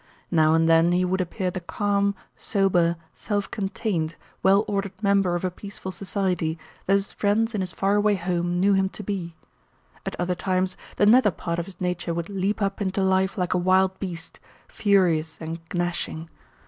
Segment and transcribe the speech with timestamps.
[0.31, 5.45] Now and then he would appear the calm, sober, self contained, well ordered member of
[5.45, 9.35] a peaceful society that his friends in his far away home knew him to be;
[10.03, 13.53] at other times the nether part of his nature would leap up into life like
[13.53, 16.29] a wild beast, furious and gnashing.